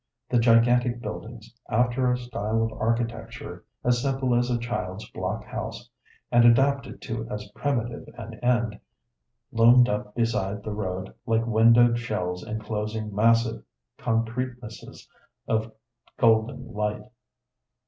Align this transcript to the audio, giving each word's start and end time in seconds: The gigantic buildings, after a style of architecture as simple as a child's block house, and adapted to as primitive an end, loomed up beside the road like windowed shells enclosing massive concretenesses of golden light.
The 0.29 0.39
gigantic 0.39 0.99
buildings, 0.99 1.53
after 1.69 2.11
a 2.11 2.17
style 2.17 2.63
of 2.63 2.73
architecture 2.73 3.63
as 3.83 4.01
simple 4.01 4.33
as 4.33 4.49
a 4.49 4.57
child's 4.57 5.07
block 5.11 5.43
house, 5.45 5.87
and 6.31 6.43
adapted 6.43 7.03
to 7.03 7.29
as 7.29 7.51
primitive 7.51 8.07
an 8.17 8.33
end, 8.39 8.79
loomed 9.51 9.89
up 9.89 10.15
beside 10.15 10.63
the 10.63 10.73
road 10.73 11.13
like 11.27 11.45
windowed 11.45 11.99
shells 11.99 12.43
enclosing 12.43 13.13
massive 13.13 13.63
concretenesses 13.99 15.07
of 15.47 15.71
golden 16.17 16.73
light. 16.73 17.03